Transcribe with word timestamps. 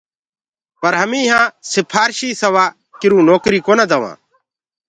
پر 0.79 0.93
همي 1.01 1.21
يهآنٚ 1.29 1.53
سِپهارشي 1.71 2.29
سِوا 2.41 2.65
ڪِرو 3.01 3.19
نوڪريٚ 3.29 3.65
ڪونآ 3.67 3.85
دوآنٚ۔ 3.91 4.17